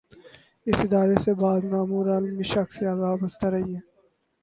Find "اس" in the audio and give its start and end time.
0.67-0.77